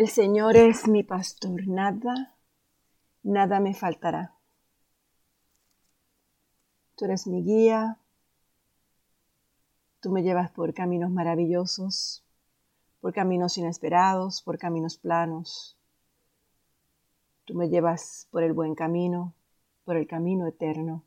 El 0.00 0.08
Señor 0.08 0.56
es 0.56 0.88
mi 0.88 1.02
pastor, 1.02 1.68
nada, 1.68 2.34
nada 3.22 3.60
me 3.60 3.74
faltará. 3.74 4.34
Tú 6.96 7.04
eres 7.04 7.26
mi 7.26 7.42
guía, 7.44 7.98
tú 10.00 10.10
me 10.10 10.22
llevas 10.22 10.50
por 10.52 10.72
caminos 10.72 11.10
maravillosos, 11.10 12.24
por 13.02 13.12
caminos 13.12 13.58
inesperados, 13.58 14.40
por 14.40 14.56
caminos 14.56 14.96
planos. 14.96 15.76
Tú 17.44 17.52
me 17.54 17.68
llevas 17.68 18.26
por 18.30 18.42
el 18.42 18.54
buen 18.54 18.74
camino, 18.74 19.34
por 19.84 19.98
el 19.98 20.06
camino 20.06 20.46
eterno. 20.46 21.04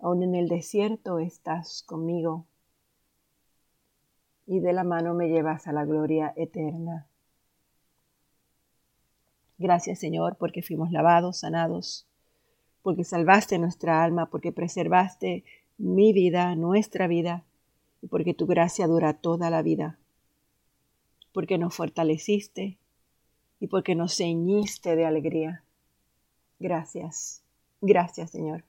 Aún 0.00 0.22
en 0.22 0.34
el 0.34 0.48
desierto 0.48 1.18
estás 1.18 1.82
conmigo 1.82 2.44
y 4.44 4.60
de 4.60 4.74
la 4.74 4.84
mano 4.84 5.14
me 5.14 5.28
llevas 5.28 5.66
a 5.66 5.72
la 5.72 5.86
gloria 5.86 6.34
eterna. 6.36 7.08
Gracias 9.58 9.98
Señor 9.98 10.36
porque 10.36 10.62
fuimos 10.62 10.92
lavados, 10.92 11.38
sanados, 11.38 12.06
porque 12.82 13.04
salvaste 13.04 13.58
nuestra 13.58 14.02
alma, 14.02 14.30
porque 14.30 14.52
preservaste 14.52 15.44
mi 15.76 16.12
vida, 16.12 16.54
nuestra 16.54 17.06
vida, 17.06 17.44
y 18.00 18.06
porque 18.06 18.34
tu 18.34 18.46
gracia 18.46 18.86
dura 18.86 19.14
toda 19.14 19.50
la 19.50 19.62
vida, 19.62 19.98
porque 21.32 21.58
nos 21.58 21.74
fortaleciste 21.74 22.78
y 23.60 23.66
porque 23.66 23.94
nos 23.94 24.16
ceñiste 24.16 24.96
de 24.96 25.06
alegría. 25.06 25.64
Gracias, 26.58 27.42
gracias 27.80 28.30
Señor. 28.30 28.64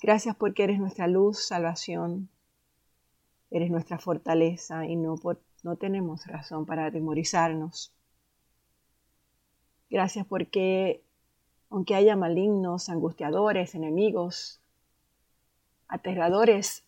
Gracias 0.00 0.36
porque 0.36 0.64
eres 0.64 0.78
nuestra 0.78 1.06
luz, 1.06 1.46
salvación, 1.46 2.28
eres 3.50 3.70
nuestra 3.70 3.98
fortaleza 3.98 4.86
y 4.86 4.96
no, 4.96 5.16
no 5.62 5.76
tenemos 5.76 6.26
razón 6.26 6.66
para 6.66 6.86
atemorizarnos. 6.86 7.95
Gracias 9.88 10.26
porque 10.26 11.02
aunque 11.70 11.94
haya 11.94 12.16
malignos, 12.16 12.88
angustiadores, 12.88 13.74
enemigos, 13.74 14.60
aterradores 15.88 16.84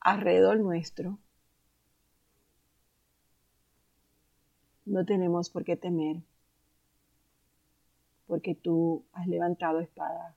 alrededor 0.00 0.58
nuestro, 0.58 1.18
no 4.86 5.04
tenemos 5.04 5.50
por 5.50 5.64
qué 5.64 5.76
temer, 5.76 6.16
porque 8.26 8.54
tú 8.54 9.04
has 9.12 9.26
levantado 9.26 9.80
espada 9.80 10.34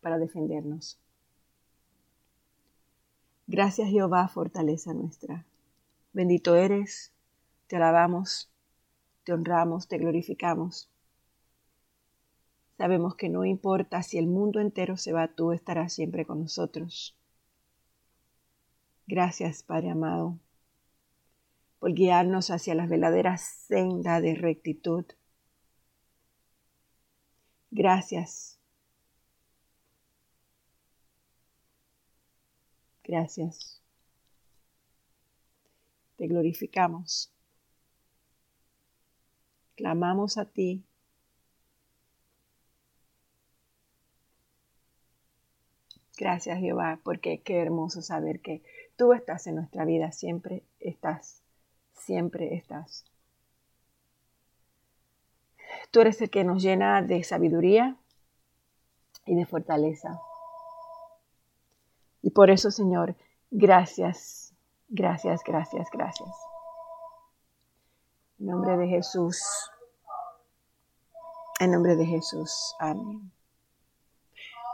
para 0.00 0.18
defendernos. 0.18 0.98
Gracias 3.46 3.88
Jehová, 3.90 4.28
fortaleza 4.28 4.94
nuestra. 4.94 5.44
Bendito 6.12 6.54
eres, 6.54 7.12
te 7.66 7.76
alabamos, 7.76 8.48
te 9.24 9.32
honramos, 9.32 9.88
te 9.88 9.98
glorificamos. 9.98 10.88
Sabemos 12.80 13.14
que 13.14 13.28
no 13.28 13.44
importa 13.44 14.02
si 14.02 14.16
el 14.16 14.26
mundo 14.26 14.58
entero 14.58 14.96
se 14.96 15.12
va, 15.12 15.28
tú 15.28 15.52
estarás 15.52 15.92
siempre 15.92 16.24
con 16.24 16.40
nosotros. 16.40 17.14
Gracias, 19.06 19.62
Padre 19.62 19.90
amado, 19.90 20.38
por 21.78 21.92
guiarnos 21.92 22.50
hacia 22.50 22.74
la 22.74 22.86
verdadera 22.86 23.36
senda 23.36 24.22
de 24.22 24.34
rectitud. 24.34 25.04
Gracias. 27.70 28.58
Gracias. 33.04 33.82
Te 36.16 36.26
glorificamos. 36.28 37.30
Clamamos 39.76 40.38
a 40.38 40.46
ti 40.46 40.82
Gracias 46.20 46.58
Jehová, 46.58 47.00
porque 47.02 47.40
qué 47.40 47.62
hermoso 47.62 48.02
saber 48.02 48.40
que 48.40 48.62
tú 48.96 49.14
estás 49.14 49.46
en 49.46 49.54
nuestra 49.54 49.86
vida, 49.86 50.12
siempre 50.12 50.62
estás, 50.78 51.42
siempre 51.94 52.54
estás. 52.54 53.06
Tú 55.90 56.02
eres 56.02 56.20
el 56.20 56.28
que 56.28 56.44
nos 56.44 56.62
llena 56.62 57.00
de 57.00 57.24
sabiduría 57.24 57.96
y 59.24 59.34
de 59.34 59.46
fortaleza. 59.46 60.20
Y 62.20 62.32
por 62.32 62.50
eso, 62.50 62.70
Señor, 62.70 63.16
gracias, 63.50 64.52
gracias, 64.90 65.40
gracias, 65.42 65.88
gracias. 65.90 66.28
En 68.38 68.46
nombre 68.48 68.76
de 68.76 68.88
Jesús. 68.88 69.42
En 71.58 71.70
nombre 71.70 71.96
de 71.96 72.04
Jesús. 72.04 72.74
Amén. 72.78 73.32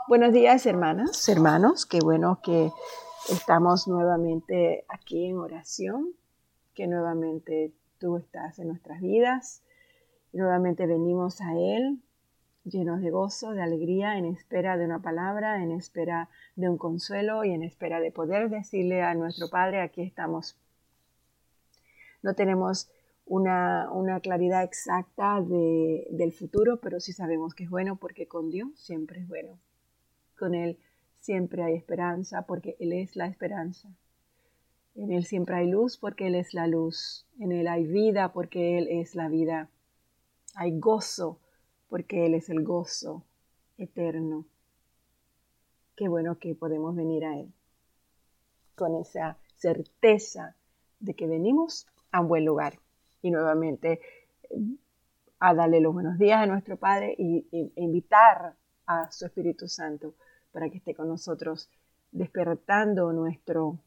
Buenos 0.07 0.31
días, 0.31 0.65
hermanas, 0.65 1.27
hermanos. 1.27 1.85
Qué 1.85 1.99
bueno 1.99 2.39
que 2.41 2.71
estamos 3.29 3.89
nuevamente 3.89 4.85
aquí 4.87 5.25
en 5.25 5.37
oración, 5.37 6.13
que 6.73 6.87
nuevamente 6.87 7.73
tú 7.97 8.15
estás 8.15 8.57
en 8.59 8.69
nuestras 8.69 9.01
vidas. 9.01 9.63
Y 10.31 10.37
nuevamente 10.37 10.87
venimos 10.87 11.41
a 11.41 11.51
Él 11.57 11.99
llenos 12.63 13.01
de 13.01 13.11
gozo, 13.11 13.51
de 13.51 13.61
alegría, 13.61 14.17
en 14.17 14.23
espera 14.23 14.77
de 14.77 14.85
una 14.85 15.01
palabra, 15.01 15.61
en 15.61 15.71
espera 15.71 16.29
de 16.55 16.69
un 16.69 16.77
consuelo 16.77 17.43
y 17.43 17.51
en 17.51 17.63
espera 17.63 17.99
de 17.99 18.13
poder 18.13 18.49
decirle 18.49 19.01
a 19.01 19.13
nuestro 19.13 19.49
Padre, 19.49 19.81
aquí 19.81 20.03
estamos. 20.03 20.57
No 22.21 22.33
tenemos 22.33 22.89
una, 23.25 23.89
claridad 24.23 24.63
exacta 24.63 25.41
del 25.41 26.31
futuro, 26.31 26.79
pero 26.79 27.01
sí 27.01 27.11
sabemos 27.11 27.53
que 27.53 27.65
es 27.65 27.69
bueno 27.69 27.97
porque 27.97 28.25
con 28.25 28.49
Dios 28.49 28.69
siempre 28.79 29.19
es 29.19 29.27
bueno. 29.27 29.59
Con 30.37 30.55
Él 30.55 30.77
siempre 31.19 31.63
hay 31.63 31.75
esperanza 31.75 32.43
porque 32.43 32.75
Él 32.79 32.93
es 32.93 33.15
la 33.15 33.27
esperanza. 33.27 33.89
En 34.95 35.11
Él 35.11 35.25
siempre 35.25 35.55
hay 35.55 35.69
luz 35.69 35.97
porque 35.97 36.27
Él 36.27 36.35
es 36.35 36.53
la 36.53 36.67
luz. 36.67 37.27
En 37.39 37.51
Él 37.51 37.67
hay 37.67 37.85
vida 37.85 38.33
porque 38.33 38.77
Él 38.77 38.87
es 38.89 39.15
la 39.15 39.29
vida. 39.29 39.69
Hay 40.55 40.79
gozo 40.79 41.39
porque 41.89 42.25
Él 42.25 42.33
es 42.33 42.49
el 42.49 42.63
gozo 42.63 43.23
eterno. 43.77 44.45
Qué 45.95 46.07
bueno 46.07 46.39
que 46.39 46.55
podemos 46.55 46.95
venir 46.95 47.25
a 47.25 47.37
Él 47.37 47.51
con 48.75 48.95
esa 48.95 49.37
certeza 49.55 50.55
de 50.99 51.15
que 51.15 51.27
venimos 51.27 51.87
a 52.11 52.21
un 52.21 52.27
buen 52.27 52.45
lugar. 52.45 52.79
Y 53.21 53.31
nuevamente 53.31 53.99
a 55.39 55.53
darle 55.53 55.81
los 55.81 55.93
buenos 55.93 56.17
días 56.17 56.41
a 56.41 56.45
nuestro 56.45 56.77
Padre 56.77 57.15
y, 57.17 57.47
e 57.51 57.81
invitar 57.81 58.55
a 58.85 59.11
su 59.11 59.25
Espíritu 59.25 59.67
Santo 59.67 60.15
para 60.57 60.71
que 60.71 60.79
esté 60.79 60.95
con 60.95 61.07
nosotros 61.07 61.69
despertando 62.11 63.13
nuestro 63.13 63.77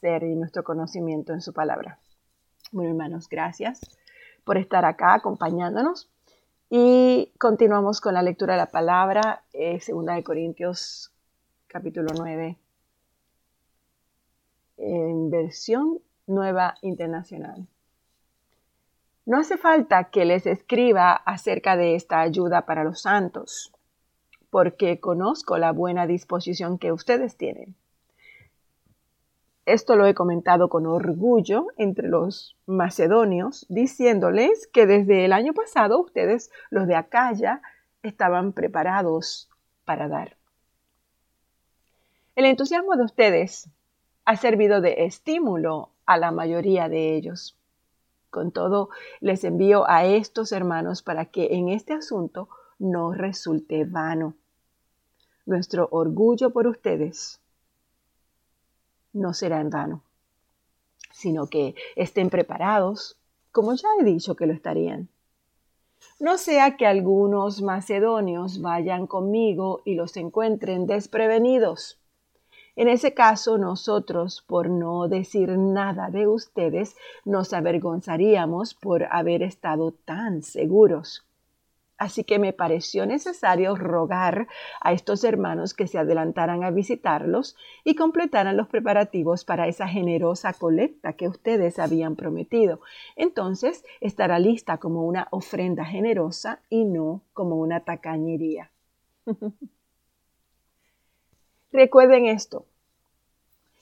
ser 0.00 0.22
y 0.22 0.34
nuestro 0.34 0.64
conocimiento 0.64 1.34
en 1.34 1.42
su 1.42 1.52
palabra. 1.52 1.98
Bueno, 2.72 2.92
hermanos, 2.92 3.28
gracias 3.28 3.78
por 4.42 4.56
estar 4.56 4.86
acá 4.86 5.12
acompañándonos. 5.12 6.08
Y 6.70 7.30
continuamos 7.38 8.00
con 8.00 8.14
la 8.14 8.22
lectura 8.22 8.54
de 8.54 8.60
la 8.60 8.70
palabra, 8.70 9.44
eh, 9.52 9.80
segunda 9.80 10.14
de 10.14 10.24
Corintios 10.24 11.12
capítulo 11.66 12.08
9, 12.16 12.56
en 14.78 15.28
versión 15.28 15.98
nueva 16.26 16.76
internacional. 16.80 17.66
No 19.26 19.40
hace 19.40 19.58
falta 19.58 20.04
que 20.04 20.24
les 20.24 20.46
escriba 20.46 21.12
acerca 21.12 21.76
de 21.76 21.96
esta 21.96 22.22
ayuda 22.22 22.64
para 22.64 22.82
los 22.82 23.02
santos 23.02 23.74
porque 24.54 25.00
conozco 25.00 25.58
la 25.58 25.72
buena 25.72 26.06
disposición 26.06 26.78
que 26.78 26.92
ustedes 26.92 27.36
tienen. 27.36 27.74
Esto 29.66 29.96
lo 29.96 30.06
he 30.06 30.14
comentado 30.14 30.68
con 30.68 30.86
orgullo 30.86 31.66
entre 31.76 32.06
los 32.06 32.56
macedonios, 32.64 33.66
diciéndoles 33.68 34.68
que 34.68 34.86
desde 34.86 35.24
el 35.24 35.32
año 35.32 35.54
pasado 35.54 36.00
ustedes, 36.00 36.52
los 36.70 36.86
de 36.86 36.94
Acaya, 36.94 37.62
estaban 38.04 38.52
preparados 38.52 39.50
para 39.84 40.06
dar. 40.06 40.36
El 42.36 42.44
entusiasmo 42.44 42.94
de 42.94 43.06
ustedes 43.06 43.68
ha 44.24 44.36
servido 44.36 44.80
de 44.80 45.04
estímulo 45.04 45.90
a 46.06 46.16
la 46.16 46.30
mayoría 46.30 46.88
de 46.88 47.16
ellos. 47.16 47.58
Con 48.30 48.52
todo, 48.52 48.90
les 49.18 49.42
envío 49.42 49.90
a 49.90 50.04
estos 50.04 50.52
hermanos 50.52 51.02
para 51.02 51.24
que 51.24 51.54
en 51.56 51.70
este 51.70 51.92
asunto 51.92 52.48
no 52.78 53.12
resulte 53.14 53.84
vano 53.84 54.36
nuestro 55.46 55.88
orgullo 55.90 56.50
por 56.50 56.66
ustedes 56.66 57.40
no 59.12 59.32
será 59.32 59.60
en 59.60 59.70
vano, 59.70 60.02
sino 61.12 61.46
que 61.46 61.74
estén 61.96 62.30
preparados, 62.30 63.16
como 63.52 63.74
ya 63.74 63.88
he 64.00 64.04
dicho 64.04 64.34
que 64.34 64.46
lo 64.46 64.52
estarían. 64.52 65.08
No 66.18 66.38
sea 66.38 66.76
que 66.76 66.86
algunos 66.86 67.62
macedonios 67.62 68.60
vayan 68.60 69.06
conmigo 69.06 69.82
y 69.84 69.94
los 69.94 70.16
encuentren 70.16 70.86
desprevenidos, 70.86 71.98
En 72.76 72.88
ese 72.88 73.14
caso, 73.14 73.56
nosotros, 73.56 74.42
por 74.46 74.68
no 74.68 75.06
decir 75.06 75.56
nada 75.56 76.10
de 76.10 76.26
ustedes, 76.26 76.96
nos 77.24 77.52
avergonzaríamos 77.52 78.74
por 78.74 79.04
haber 79.12 79.44
estado 79.44 79.92
tan 79.92 80.42
seguros. 80.42 81.24
Así 81.96 82.24
que 82.24 82.40
me 82.40 82.52
pareció 82.52 83.06
necesario 83.06 83.76
rogar 83.76 84.48
a 84.80 84.92
estos 84.92 85.22
hermanos 85.22 85.74
que 85.74 85.86
se 85.86 85.98
adelantaran 85.98 86.64
a 86.64 86.70
visitarlos 86.70 87.56
y 87.84 87.94
completaran 87.94 88.56
los 88.56 88.68
preparativos 88.68 89.44
para 89.44 89.68
esa 89.68 89.86
generosa 89.86 90.52
colecta 90.52 91.12
que 91.12 91.28
ustedes 91.28 91.78
habían 91.78 92.16
prometido. 92.16 92.80
Entonces 93.14 93.84
estará 94.00 94.40
lista 94.40 94.78
como 94.78 95.04
una 95.04 95.28
ofrenda 95.30 95.84
generosa 95.84 96.60
y 96.68 96.84
no 96.84 97.22
como 97.32 97.56
una 97.56 97.80
tacañería. 97.80 98.72
Recuerden 101.72 102.26
esto. 102.26 102.66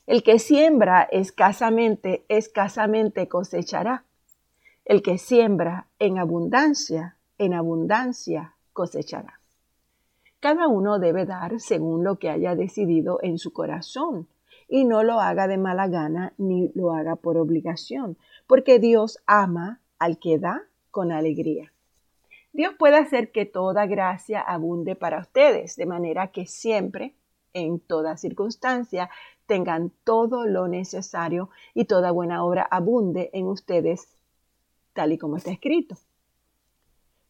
El 0.07 0.23
que 0.23 0.39
siembra 0.39 1.03
escasamente, 1.03 2.25
escasamente 2.29 3.29
cosechará. 3.29 4.05
El 4.85 5.03
que 5.03 5.17
siembra 5.17 5.87
en 5.99 6.19
abundancia, 6.19 7.17
en 7.39 7.55
abundancia 7.55 8.55
cosechará. 8.73 9.41
Cada 10.41 10.67
uno 10.67 10.99
debe 10.99 11.25
dar 11.25 11.61
según 11.61 12.03
lo 12.03 12.19
que 12.19 12.29
haya 12.29 12.57
decidido 12.57 13.19
en 13.23 13.39
su 13.39 13.53
corazón 13.53 14.27
y 14.69 14.85
no 14.85 15.03
lo 15.03 15.21
haga 15.21 15.47
de 15.47 15.59
mala 15.59 15.87
gana 15.87 16.33
ni 16.39 16.73
lo 16.75 16.93
haga 16.93 17.17
por 17.17 17.37
obligación, 17.37 18.17
porque 18.47 18.79
Dios 18.79 19.19
ama 19.27 19.81
al 19.99 20.19
que 20.19 20.39
da 20.39 20.63
con 20.91 21.13
alegría. 21.13 21.73
Dios 22.53 22.75
puede 22.79 22.97
hacer 22.97 23.33
que 23.33 23.47
toda 23.47 23.87
gracia 23.87 24.41
abunde 24.41 24.97
para 24.97 25.21
ustedes, 25.21 25.77
de 25.77 25.87
manera 25.87 26.33
que 26.33 26.47
siempre 26.47 27.15
en 27.55 27.81
toda 27.81 28.17
circunstancia 28.17 29.11
tengan 29.47 29.93
todo 30.05 30.47
lo 30.47 30.69
necesario 30.69 31.51
y 31.75 31.85
toda 31.85 32.11
buena 32.11 32.45
obra 32.45 32.63
abunde 32.63 33.31
en 33.33 33.47
ustedes, 33.47 34.17
tal 34.93 35.13
y 35.13 35.19
como 35.19 35.37
está 35.37 35.51
escrito. 35.51 35.97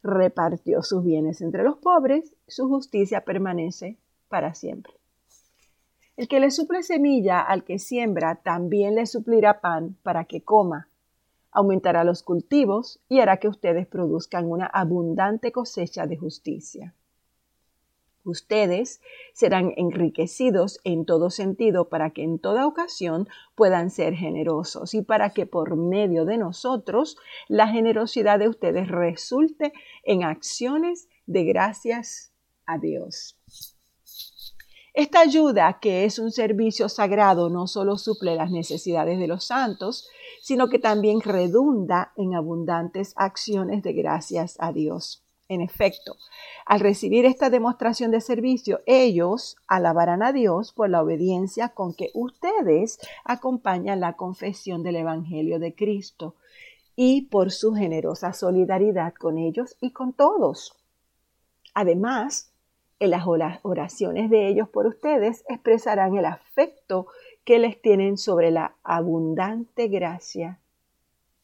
Repartió 0.02 0.82
sus 0.82 1.04
bienes 1.04 1.40
entre 1.40 1.62
los 1.62 1.78
pobres, 1.78 2.34
su 2.48 2.68
justicia 2.68 3.24
permanece 3.24 3.98
para 4.28 4.54
siempre. 4.54 4.94
El 6.16 6.28
que 6.28 6.40
le 6.40 6.50
suple 6.50 6.82
semilla 6.82 7.40
al 7.40 7.64
que 7.64 7.78
siembra, 7.78 8.36
también 8.36 8.94
le 8.94 9.06
suplirá 9.06 9.60
pan 9.60 9.96
para 10.02 10.24
que 10.24 10.42
coma. 10.42 10.88
Aumentará 11.50 12.04
los 12.04 12.22
cultivos 12.22 13.00
y 13.08 13.20
hará 13.20 13.38
que 13.38 13.48
ustedes 13.48 13.86
produzcan 13.86 14.50
una 14.50 14.66
abundante 14.66 15.52
cosecha 15.52 16.06
de 16.06 16.16
justicia. 16.16 16.94
Ustedes 18.24 19.00
serán 19.34 19.72
enriquecidos 19.76 20.78
en 20.84 21.04
todo 21.04 21.30
sentido 21.30 21.88
para 21.88 22.10
que 22.10 22.22
en 22.22 22.38
toda 22.38 22.66
ocasión 22.66 23.28
puedan 23.56 23.90
ser 23.90 24.14
generosos 24.14 24.94
y 24.94 25.02
para 25.02 25.30
que 25.30 25.44
por 25.44 25.76
medio 25.76 26.24
de 26.24 26.38
nosotros 26.38 27.16
la 27.48 27.66
generosidad 27.66 28.38
de 28.38 28.48
ustedes 28.48 28.88
resulte 28.88 29.72
en 30.04 30.22
acciones 30.22 31.08
de 31.26 31.44
gracias 31.44 32.32
a 32.64 32.78
Dios. 32.78 33.36
Esta 34.94 35.20
ayuda, 35.20 35.78
que 35.80 36.04
es 36.04 36.18
un 36.18 36.30
servicio 36.30 36.88
sagrado, 36.90 37.48
no 37.48 37.66
solo 37.66 37.96
suple 37.96 38.36
las 38.36 38.50
necesidades 38.50 39.18
de 39.18 39.26
los 39.26 39.44
santos, 39.44 40.06
sino 40.42 40.68
que 40.68 40.78
también 40.78 41.22
redunda 41.22 42.12
en 42.16 42.34
abundantes 42.34 43.14
acciones 43.16 43.82
de 43.82 43.94
gracias 43.94 44.56
a 44.60 44.70
Dios. 44.70 45.21
En 45.52 45.60
efecto, 45.60 46.16
al 46.64 46.80
recibir 46.80 47.26
esta 47.26 47.50
demostración 47.50 48.10
de 48.10 48.22
servicio, 48.22 48.80
ellos 48.86 49.58
alabarán 49.66 50.22
a 50.22 50.32
Dios 50.32 50.72
por 50.72 50.88
la 50.88 51.02
obediencia 51.02 51.68
con 51.68 51.92
que 51.92 52.08
ustedes 52.14 52.98
acompañan 53.22 54.00
la 54.00 54.14
confesión 54.14 54.82
del 54.82 54.96
Evangelio 54.96 55.58
de 55.58 55.74
Cristo 55.74 56.36
y 56.96 57.26
por 57.26 57.50
su 57.50 57.74
generosa 57.74 58.32
solidaridad 58.32 59.12
con 59.12 59.36
ellos 59.36 59.76
y 59.78 59.90
con 59.90 60.14
todos. 60.14 60.74
Además, 61.74 62.50
en 62.98 63.10
las 63.10 63.26
oraciones 63.26 64.30
de 64.30 64.48
ellos 64.48 64.70
por 64.70 64.86
ustedes 64.86 65.44
expresarán 65.50 66.16
el 66.16 66.24
afecto 66.24 67.08
que 67.44 67.58
les 67.58 67.78
tienen 67.82 68.16
sobre 68.16 68.50
la 68.50 68.74
abundante 68.82 69.88
gracia 69.88 70.60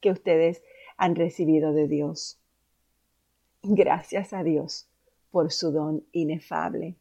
que 0.00 0.12
ustedes 0.12 0.62
han 0.96 1.14
recibido 1.14 1.74
de 1.74 1.88
Dios. 1.88 2.38
Gracias 3.62 4.32
a 4.32 4.44
Dios 4.44 4.88
por 5.30 5.50
su 5.50 5.72
don 5.72 6.04
inefable, 6.12 6.96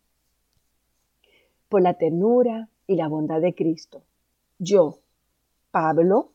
por 1.70 1.82
la 1.82 1.94
ternura 1.94 2.70
y 2.88 2.96
la 2.96 3.08
bondad 3.08 3.42
de 3.42 3.54
Cristo. 3.54 4.04
Yo, 4.58 5.00
Pablo, 5.70 6.32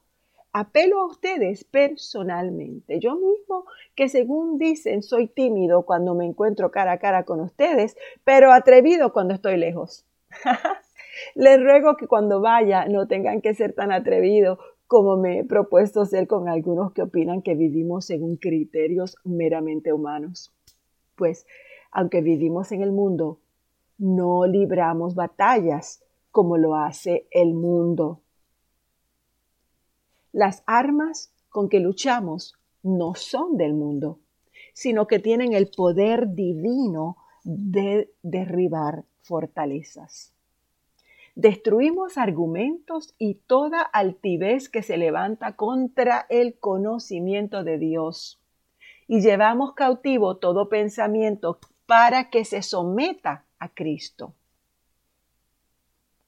apelo 0.53 1.01
a 1.01 1.07
ustedes 1.07 1.65
personalmente. 1.65 3.01
Yo 3.01 3.17
mismo, 3.17 3.65
que 3.97 4.09
según 4.09 4.59
dicen, 4.59 5.03
soy 5.03 5.27
tímido 5.27 5.85
cuando 5.85 6.15
me 6.15 6.25
encuentro 6.25 6.71
cara 6.71 6.93
a 6.93 6.99
cara 6.99 7.25
con 7.25 7.41
ustedes, 7.41 7.97
pero 8.23 8.53
atrevido 8.53 9.13
cuando 9.13 9.35
estoy 9.35 9.57
lejos. 9.57 10.07
Les 11.35 11.61
ruego 11.61 11.97
que 11.97 12.07
cuando 12.07 12.41
vaya 12.41 12.87
no 12.87 13.09
tengan 13.09 13.41
que 13.41 13.55
ser 13.55 13.75
tan 13.75 13.93
atrevidos 13.93 14.59
como 14.93 15.17
me 15.17 15.39
he 15.39 15.45
propuesto 15.47 16.05
ser 16.05 16.27
con 16.27 16.51
algunos 16.51 16.93
que 16.93 17.01
opinan 17.01 17.41
que 17.41 17.55
vivimos 17.55 18.05
según 18.05 18.37
criterios 18.37 19.17
meramente 19.25 19.91
humanos. 19.91 20.55
Pues, 21.17 21.47
aunque 21.91 22.21
vivimos 22.21 22.73
en 22.73 22.83
el 22.83 22.93
mundo, 22.93 23.41
no 23.97 24.45
libramos 24.45 25.15
batallas 25.15 26.05
como 26.31 26.59
lo 26.59 26.77
hace 26.77 27.27
el 27.31 27.55
mundo. 27.55 28.21
Las 30.31 30.63
armas 30.67 31.33
con 31.49 31.71
que 31.71 31.81
luchamos 31.81 32.59
no 32.83 33.15
son 33.15 33.57
del 33.57 33.73
mundo, 33.73 34.19
sino 34.75 35.07
que 35.07 35.21
tienen 35.21 35.55
el 35.55 35.71
poder 35.75 36.35
divino 36.35 37.17
de 37.45 38.13
derribar 38.23 39.07
fortalezas. 39.23 40.35
Destruimos 41.35 42.19
argumentos 42.19 43.15
y 43.17 43.37
toda 43.37 43.81
altivez 43.81 44.69
que 44.69 44.83
se 44.83 44.99
levanta 44.99 45.57
contra 45.57 46.27
el 46.29 46.59
conocimiento 46.59 47.65
de 47.65 47.79
Dios. 47.79 48.39
Y 49.09 49.23
llevamos 49.23 49.73
cautivo 49.73 50.37
todo 50.37 50.69
pensamiento 50.69 51.59
para 51.87 52.29
que 52.29 52.45
se 52.45 52.61
someta 52.61 53.47
a 53.59 53.71
Cristo. 53.71 54.35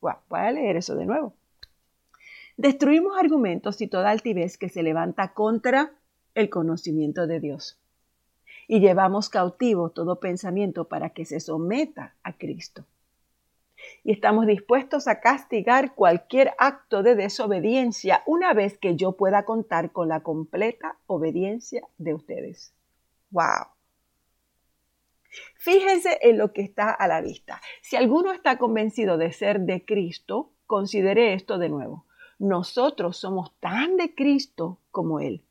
voy 0.01 0.15
a 0.31 0.53
leer 0.53 0.77
eso 0.77 0.95
de 0.95 1.05
nuevo. 1.05 1.35
Destruimos 2.57 3.19
argumentos 3.19 3.83
y 3.83 3.89
toda 3.89 4.09
altivez 4.09 4.57
que 4.57 4.71
se 4.71 4.83
levanta 4.83 5.35
contra 5.35 5.93
el 6.35 6.49
conocimiento 6.49 7.27
de 7.27 7.41
Dios. 7.41 7.79
Y 8.69 8.81
llevamos 8.81 9.29
cautivo 9.29 9.91
todo 9.91 10.19
pensamiento 10.19 10.89
para 10.89 11.11
que 11.11 11.27
se 11.27 11.41
someta 11.41 12.15
a 12.23 12.33
Cristo 12.33 12.87
y 14.05 14.13
estamos 14.13 14.47
dispuestos 14.47 15.09
a 15.09 15.21
castigar 15.21 15.95
cualquier 15.95 16.53
acto 16.59 17.03
de 17.03 17.15
desobediencia 17.15 18.23
una 18.27 18.53
vez 18.53 18.79
que 18.79 18.97
yo 18.97 19.13
pueda 19.13 19.45
contar 19.45 19.93
con 19.93 20.09
la 20.09 20.21
completa 20.21 20.99
obediencia 21.07 21.83
de 21.99 22.15
ustedes. 22.15 22.75
¡Wow! 23.31 23.69
Fíjense 25.57 26.19
en 26.23 26.39
lo 26.39 26.53
que 26.53 26.63
está 26.63 26.91
a 26.93 27.09
la 27.09 27.21
vista. 27.21 27.61
Si 27.83 27.97
alguno 27.97 28.33
está 28.33 28.59
convencido 28.59 29.17
de 29.17 29.33
ser 29.33 29.61
de 29.61 29.85
Cristo, 29.85 30.53
considere 30.67 31.35
esto 31.35 31.59
de 31.59 31.69
nuevo. 31.69 32.07
Nosotros 32.39 33.17
somos 33.17 33.59
tan 33.59 33.97
de 33.97 34.15
Cristo 34.15 34.81
como 34.91 35.19
Él. 35.19 35.45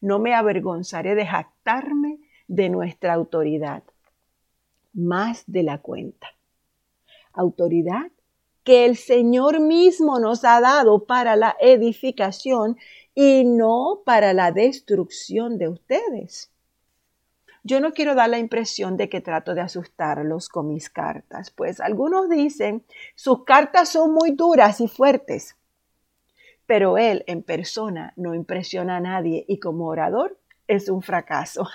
No 0.00 0.18
me 0.18 0.34
avergonzaré 0.34 1.14
de 1.14 1.26
jactarme 1.26 2.20
de 2.48 2.68
nuestra 2.68 3.14
autoridad, 3.14 3.82
más 4.92 5.44
de 5.46 5.62
la 5.62 5.78
cuenta 5.78 6.28
autoridad 7.32 8.10
que 8.64 8.84
el 8.84 8.96
Señor 8.96 9.60
mismo 9.60 10.18
nos 10.18 10.44
ha 10.44 10.60
dado 10.60 11.04
para 11.04 11.36
la 11.36 11.56
edificación 11.60 12.76
y 13.14 13.44
no 13.44 14.02
para 14.04 14.32
la 14.32 14.52
destrucción 14.52 15.58
de 15.58 15.68
ustedes. 15.68 16.50
Yo 17.62 17.80
no 17.80 17.92
quiero 17.92 18.14
dar 18.14 18.30
la 18.30 18.38
impresión 18.38 18.96
de 18.96 19.08
que 19.08 19.20
trato 19.20 19.54
de 19.54 19.60
asustarlos 19.60 20.48
con 20.48 20.68
mis 20.68 20.88
cartas, 20.88 21.50
pues 21.50 21.80
algunos 21.80 22.30
dicen, 22.30 22.84
sus 23.14 23.44
cartas 23.44 23.90
son 23.90 24.14
muy 24.14 24.30
duras 24.30 24.80
y 24.80 24.88
fuertes, 24.88 25.56
pero 26.64 26.96
él 26.96 27.22
en 27.26 27.42
persona 27.42 28.14
no 28.16 28.34
impresiona 28.34 28.96
a 28.96 29.00
nadie 29.00 29.44
y 29.46 29.58
como 29.58 29.88
orador 29.88 30.38
es 30.68 30.88
un 30.88 31.02
fracaso. 31.02 31.68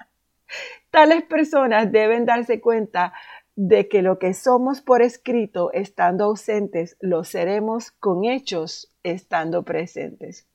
Tales 0.90 1.22
personas 1.24 1.92
deben 1.92 2.24
darse 2.24 2.60
cuenta 2.60 3.12
de 3.56 3.88
que 3.88 4.02
lo 4.02 4.18
que 4.18 4.34
somos 4.34 4.80
por 4.80 5.02
escrito 5.02 5.72
estando 5.72 6.24
ausentes, 6.24 6.96
lo 7.00 7.24
seremos 7.24 7.92
con 7.92 8.24
hechos 8.24 8.92
estando 9.02 9.62
presentes. 9.62 10.46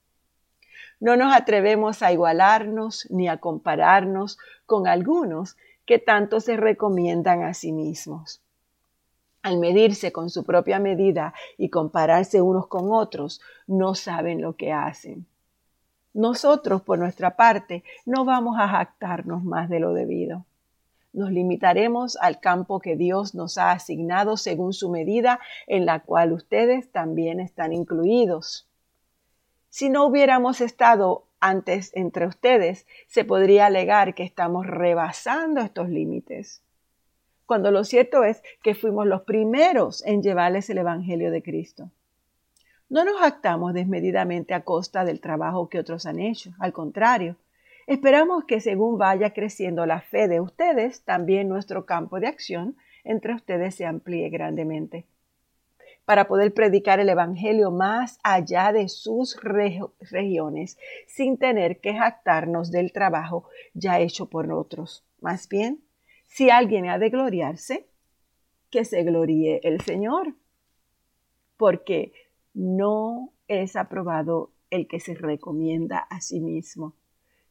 No 0.99 1.15
nos 1.15 1.33
atrevemos 1.33 2.01
a 2.01 2.11
igualarnos 2.11 3.07
ni 3.09 3.29
a 3.29 3.37
compararnos 3.37 4.37
con 4.65 4.85
algunos 4.87 5.55
que 5.85 5.97
tanto 5.97 6.41
se 6.41 6.57
recomiendan 6.57 7.43
a 7.43 7.53
sí 7.53 7.71
mismos. 7.71 8.41
al 9.41 9.57
medirse 9.57 10.11
con 10.11 10.29
su 10.29 10.43
propia 10.43 10.79
medida 10.79 11.33
y 11.57 11.69
compararse 11.69 12.41
unos 12.41 12.67
con 12.67 12.91
otros, 12.91 13.41
no 13.67 13.95
saben 13.95 14.41
lo 14.41 14.55
que 14.55 14.73
hacen. 14.73 15.25
Nosotros, 16.13 16.81
por 16.81 16.99
nuestra 16.99 17.35
parte, 17.35 17.83
no 18.05 18.25
vamos 18.25 18.57
a 18.59 18.67
jactarnos 18.67 19.43
más 19.43 19.69
de 19.69 19.79
lo 19.79 19.93
debido. 19.93 20.45
Nos 21.13 21.31
limitaremos 21.31 22.17
al 22.17 22.39
campo 22.39 22.79
que 22.79 22.95
Dios 22.95 23.35
nos 23.35 23.57
ha 23.57 23.71
asignado 23.71 24.37
según 24.37 24.73
su 24.73 24.89
medida, 24.89 25.39
en 25.67 25.85
la 25.85 26.01
cual 26.01 26.33
ustedes 26.33 26.91
también 26.91 27.39
están 27.39 27.73
incluidos. 27.73 28.67
Si 29.69 29.89
no 29.89 30.05
hubiéramos 30.05 30.61
estado 30.61 31.25
antes 31.39 31.91
entre 31.95 32.27
ustedes, 32.27 32.85
se 33.07 33.23
podría 33.25 33.67
alegar 33.67 34.13
que 34.13 34.23
estamos 34.23 34.67
rebasando 34.67 35.61
estos 35.61 35.89
límites 35.89 36.61
cuando 37.49 37.71
lo 37.71 37.83
cierto 37.83 38.23
es 38.23 38.43
que 38.61 38.75
fuimos 38.75 39.07
los 39.07 39.23
primeros 39.23 40.05
en 40.05 40.21
llevarles 40.21 40.69
el 40.69 40.77
Evangelio 40.77 41.31
de 41.31 41.41
Cristo. 41.41 41.89
No 42.89 43.03
nos 43.03 43.23
actamos 43.23 43.73
desmedidamente 43.73 44.53
a 44.53 44.63
costa 44.63 45.03
del 45.03 45.19
trabajo 45.19 45.67
que 45.67 45.79
otros 45.79 46.05
han 46.05 46.19
hecho, 46.19 46.51
al 46.59 46.73
contrario, 46.73 47.37
esperamos 47.89 48.45
que 48.45 48.61
según 48.61 48.97
vaya 48.97 49.33
creciendo 49.33 49.85
la 49.85 50.01
fe 50.01 50.27
de 50.27 50.39
ustedes, 50.39 51.03
también 51.03 51.49
nuestro 51.49 51.85
campo 51.85 52.19
de 52.19 52.27
acción 52.27 52.77
entre 53.03 53.33
ustedes 53.33 53.75
se 53.75 53.85
amplíe 53.85 54.29
grandemente 54.29 55.05
para 56.09 56.27
poder 56.27 56.55
predicar 56.55 56.99
el 56.99 57.07
Evangelio 57.07 57.69
más 57.69 58.17
allá 58.23 58.73
de 58.73 58.89
sus 58.89 59.39
regiones, 60.09 60.79
sin 61.05 61.37
tener 61.37 61.81
que 61.81 61.93
jactarnos 61.93 62.71
del 62.71 62.91
trabajo 62.91 63.47
ya 63.75 63.99
hecho 63.99 64.27
por 64.27 64.51
otros. 64.51 65.05
Más 65.21 65.47
bien, 65.47 65.83
si 66.25 66.49
alguien 66.49 66.89
ha 66.89 66.97
de 66.97 67.11
gloriarse, 67.11 67.85
que 68.71 68.85
se 68.85 69.03
gloríe 69.03 69.61
el 69.61 69.81
Señor, 69.81 70.33
porque 71.57 72.11
no 72.55 73.31
es 73.47 73.75
aprobado 73.75 74.51
el 74.71 74.87
que 74.87 74.99
se 74.99 75.13
recomienda 75.13 75.99
a 75.99 76.21
sí 76.21 76.39
mismo, 76.39 76.95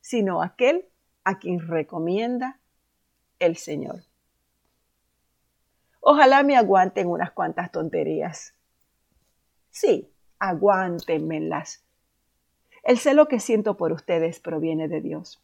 sino 0.00 0.43
aquel 0.43 0.88
a 1.25 1.38
quien 1.38 1.61
recomienda 1.61 2.59
el 3.38 3.57
Señor. 3.57 4.02
Ojalá 6.00 6.43
me 6.43 6.57
aguanten 6.57 7.09
unas 7.09 7.33
cuantas 7.33 7.71
tonterías. 7.71 8.55
Sí, 9.71 10.11
aguántenmelas. 10.38 11.85
El 12.83 12.99
celo 12.99 13.28
que 13.28 13.40
siento 13.40 13.76
por 13.76 13.93
ustedes 13.93 14.40
proviene 14.40 14.88
de 14.88 15.00
Dios 15.00 15.43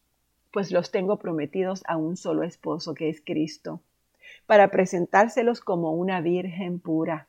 pues 0.55 0.71
los 0.71 0.93
tengo 0.93 1.19
prometidos 1.19 1.83
a 1.89 1.97
un 1.97 2.17
solo 2.17 2.45
esposo 2.45 2.95
que 2.95 3.09
es 3.09 3.21
Cristo, 3.21 3.81
para 4.47 4.71
presentárselos 4.71 5.61
como 5.61 5.95
una 5.95 6.21
virgen 6.21 6.79
pura. 6.79 7.27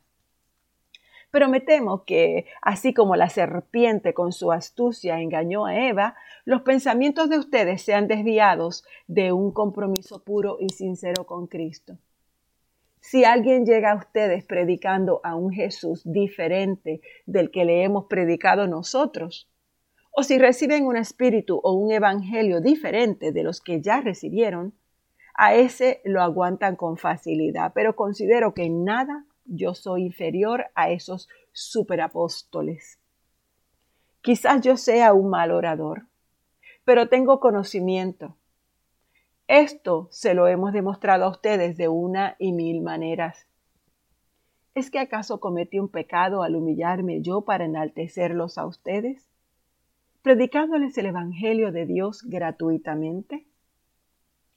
Pero 1.30 1.48
me 1.48 1.60
temo 1.60 2.04
que, 2.04 2.46
así 2.62 2.94
como 2.94 3.16
la 3.16 3.28
serpiente 3.28 4.14
con 4.14 4.32
su 4.32 4.52
astucia 4.52 5.20
engañó 5.20 5.66
a 5.66 5.76
Eva, 5.76 6.14
los 6.44 6.62
pensamientos 6.62 7.28
de 7.28 7.38
ustedes 7.38 7.82
sean 7.82 8.08
desviados 8.08 8.84
de 9.06 9.32
un 9.32 9.52
compromiso 9.52 10.22
puro 10.22 10.56
y 10.60 10.68
sincero 10.70 11.26
con 11.26 11.46
Cristo. 11.46 11.98
Si 13.00 13.24
alguien 13.24 13.66
llega 13.66 13.92
a 13.92 13.96
ustedes 13.96 14.44
predicando 14.44 15.20
a 15.22 15.36
un 15.36 15.52
Jesús 15.52 16.02
diferente 16.04 17.00
del 17.26 17.50
que 17.50 17.64
le 17.64 17.82
hemos 17.82 18.06
predicado 18.06 18.66
nosotros, 18.66 19.48
o 20.10 20.22
si 20.22 20.38
reciben 20.38 20.86
un 20.86 20.96
espíritu 20.96 21.60
o 21.62 21.74
un 21.74 21.92
evangelio 21.92 22.62
diferente 22.62 23.32
de 23.32 23.42
los 23.42 23.60
que 23.60 23.82
ya 23.82 24.00
recibieron, 24.00 24.72
a 25.34 25.54
ese 25.54 26.00
lo 26.04 26.22
aguantan 26.22 26.74
con 26.74 26.96
facilidad, 26.96 27.72
pero 27.74 27.94
considero 27.94 28.54
que 28.54 28.64
en 28.64 28.84
nada 28.84 29.25
yo 29.46 29.74
soy 29.74 30.02
inferior 30.02 30.66
a 30.74 30.90
esos 30.90 31.28
superapóstoles. 31.52 32.98
Quizás 34.20 34.60
yo 34.60 34.76
sea 34.76 35.12
un 35.12 35.30
mal 35.30 35.50
orador, 35.50 36.06
pero 36.84 37.08
tengo 37.08 37.40
conocimiento. 37.40 38.36
Esto 39.48 40.08
se 40.10 40.34
lo 40.34 40.48
hemos 40.48 40.72
demostrado 40.72 41.24
a 41.24 41.30
ustedes 41.30 41.76
de 41.76 41.88
una 41.88 42.36
y 42.38 42.52
mil 42.52 42.82
maneras. 42.82 43.46
¿Es 44.74 44.90
que 44.90 44.98
acaso 44.98 45.40
cometí 45.40 45.78
un 45.78 45.88
pecado 45.88 46.42
al 46.42 46.56
humillarme 46.56 47.22
yo 47.22 47.42
para 47.42 47.64
enaltecerlos 47.64 48.58
a 48.58 48.66
ustedes? 48.66 49.28
predicándoles 50.26 50.98
el 50.98 51.06
Evangelio 51.06 51.70
de 51.70 51.86
Dios 51.86 52.24
gratuitamente? 52.24 53.46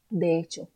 De 0.10 0.40
hecho, 0.40 0.68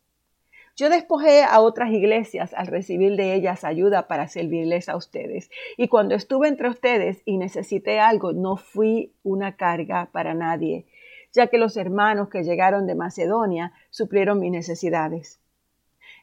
yo 0.76 0.90
despojé 0.90 1.44
a 1.44 1.60
otras 1.60 1.90
iglesias 1.92 2.52
al 2.54 2.66
recibir 2.66 3.16
de 3.16 3.34
ellas 3.34 3.62
ayuda 3.62 4.08
para 4.08 4.28
servirles 4.28 4.88
a 4.88 4.96
ustedes. 4.96 5.50
Y 5.76 5.88
cuando 5.88 6.14
estuve 6.14 6.48
entre 6.48 6.68
ustedes 6.68 7.22
y 7.24 7.38
necesité 7.38 8.00
algo, 8.00 8.32
no 8.32 8.56
fui 8.56 9.12
una 9.22 9.56
carga 9.56 10.10
para 10.12 10.34
nadie, 10.34 10.86
ya 11.32 11.46
que 11.46 11.58
los 11.58 11.76
hermanos 11.76 12.28
que 12.28 12.42
llegaron 12.42 12.86
de 12.86 12.96
Macedonia 12.96 13.72
suplieron 13.90 14.40
mis 14.40 14.50
necesidades. 14.50 15.40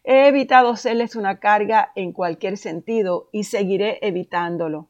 He 0.03 0.27
evitado 0.27 0.75
serles 0.75 1.15
una 1.15 1.39
carga 1.39 1.91
en 1.95 2.11
cualquier 2.11 2.57
sentido 2.57 3.29
y 3.31 3.45
seguiré 3.45 3.99
evitándolo. 4.01 4.89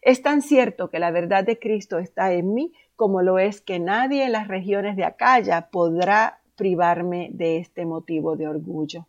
Es 0.00 0.22
tan 0.22 0.42
cierto 0.42 0.90
que 0.90 0.98
la 0.98 1.12
verdad 1.12 1.44
de 1.44 1.60
Cristo 1.60 1.98
está 1.98 2.32
en 2.32 2.54
mí 2.54 2.72
como 2.96 3.22
lo 3.22 3.38
es 3.38 3.60
que 3.60 3.78
nadie 3.78 4.24
en 4.24 4.32
las 4.32 4.48
regiones 4.48 4.96
de 4.96 5.04
Acaya 5.04 5.70
podrá 5.70 6.41
privarme 6.56 7.30
de 7.32 7.58
este 7.58 7.84
motivo 7.84 8.36
de 8.36 8.48
orgullo. 8.48 9.06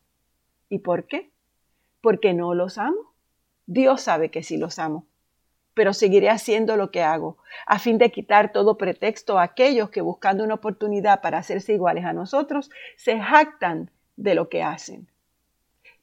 ¿Y 0.69 0.79
por 0.79 1.05
qué? 1.05 1.31
Porque 2.01 2.33
no 2.33 2.53
los 2.53 2.77
amo. 2.77 3.13
Dios 3.65 4.01
sabe 4.01 4.29
que 4.29 4.43
sí 4.43 4.57
los 4.57 4.79
amo, 4.79 5.05
pero 5.73 5.93
seguiré 5.93 6.29
haciendo 6.29 6.75
lo 6.75 6.91
que 6.91 7.01
hago, 7.01 7.37
a 7.65 7.79
fin 7.79 7.97
de 7.97 8.11
quitar 8.11 8.51
todo 8.51 8.77
pretexto 8.77 9.39
a 9.39 9.43
aquellos 9.43 9.89
que 9.89 10.01
buscando 10.01 10.43
una 10.43 10.55
oportunidad 10.55 11.21
para 11.21 11.37
hacerse 11.37 11.73
iguales 11.73 12.05
a 12.05 12.13
nosotros, 12.13 12.69
se 12.97 13.19
jactan 13.19 13.89
de 14.17 14.35
lo 14.35 14.49
que 14.49 14.63
hacen. 14.63 15.07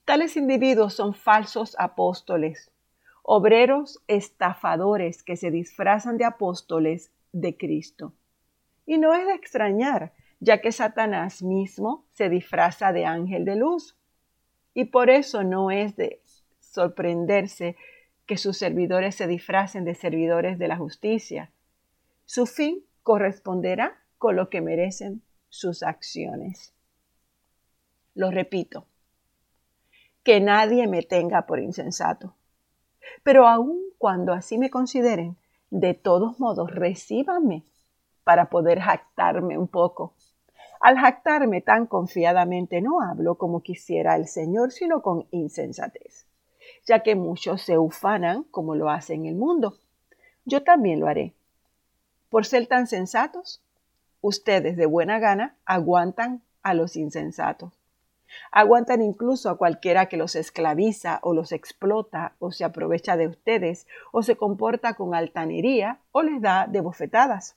Tales 0.05 0.37
individuos 0.37 0.95
son 0.95 1.15
falsos 1.15 1.77
apóstoles, 1.79 2.73
obreros 3.23 4.01
estafadores 4.09 5.23
que 5.23 5.37
se 5.37 5.51
disfrazan 5.51 6.17
de 6.17 6.25
apóstoles 6.25 7.13
de 7.33 7.57
Cristo. 7.57 8.13
Y 8.87 8.99
no 8.99 9.15
es 9.15 9.27
de 9.27 9.35
extrañar, 9.35 10.13
ya 10.41 10.61
que 10.61 10.73
Satanás 10.73 11.43
mismo 11.43 12.07
se 12.13 12.29
disfraza 12.29 12.93
de 12.93 13.05
ángel 13.05 13.45
de 13.45 13.57
luz. 13.57 13.97
Y 14.75 14.87
por 14.87 15.11
eso 15.11 15.45
no 15.45 15.71
es 15.71 15.97
de 15.97 16.23
sorprenderse 16.61 17.77
que 18.27 18.37
sus 18.37 18.57
servidores 18.57 19.15
se 19.17 19.27
disfracen 19.27 19.85
de 19.85 19.95
servidores 19.95 20.59
de 20.59 20.69
la 20.69 20.77
justicia. 20.77 21.51
Su 22.25 22.47
fin 22.47 22.85
corresponderá 23.03 23.99
con 24.19 24.37
lo 24.37 24.49
que 24.49 24.61
merecen 24.61 25.23
sus 25.49 25.83
acciones. 25.83 26.73
Lo 28.15 28.31
repito, 28.31 28.87
que 30.23 30.41
nadie 30.41 30.87
me 30.87 31.03
tenga 31.03 31.47
por 31.47 31.61
insensato. 31.61 32.35
Pero 33.23 33.49
aun 33.49 33.81
cuando 33.99 34.33
así 34.33 34.59
me 34.59 34.71
consideren, 34.71 35.37
de 35.71 35.95
todos 35.95 36.39
modos, 36.39 36.71
recíbanme 36.71 37.65
para 38.25 38.51
poder 38.51 38.81
jactarme 38.81 39.59
un 39.59 39.69
poco. 39.69 40.15
Al 40.81 40.97
jactarme 40.97 41.61
tan 41.61 41.87
confiadamente 41.87 42.81
no 42.81 43.03
hablo 43.03 43.35
como 43.35 43.61
quisiera 43.61 44.17
el 44.17 44.27
Señor, 44.27 44.73
sino 44.73 45.03
con 45.03 45.27
insensatez, 45.31 46.27
ya 46.87 47.03
que 47.03 47.15
muchos 47.15 47.61
se 47.61 47.77
ufanan 47.77 48.45
como 48.45 48.75
lo 48.75 48.89
hace 48.89 49.13
en 49.13 49.27
el 49.27 49.35
mundo. 49.35 49.77
Yo 50.47 50.63
también 50.63 50.99
lo 50.99 51.07
haré. 51.07 51.35
Por 52.31 52.47
ser 52.47 52.67
tan 52.67 52.87
sensatos, 52.87 53.61
ustedes 54.23 54.79
de 54.79 54.87
buena 54.87 55.19
gana 55.19 55.55
aguantan 55.67 56.41
a 56.63 56.73
los 56.73 56.97
insensatos. 56.97 57.75
Aguantan 58.51 59.03
incluso 59.03 59.51
a 59.51 59.59
cualquiera 59.59 60.07
que 60.07 60.17
los 60.17 60.35
esclaviza 60.35 61.19
o 61.23 61.35
los 61.35 61.53
explota 61.53 62.35
o 62.39 62.53
se 62.53 62.65
aprovecha 62.65 63.19
de 63.19 63.27
ustedes 63.27 63.87
o 64.13 64.23
se 64.23 64.37
comporta 64.37 64.95
con 64.95 65.15
altanería 65.15 65.99
o 66.13 66.23
les 66.23 66.41
da 66.41 66.67
de 66.67 66.81
bofetadas. 66.81 67.57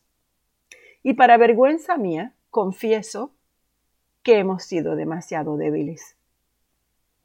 Y 1.04 1.14
para 1.14 1.38
vergüenza 1.38 1.96
mía, 1.98 2.34
confieso 2.54 3.34
que 4.22 4.38
hemos 4.38 4.64
sido 4.64 4.96
demasiado 4.96 5.58
débiles. 5.58 6.16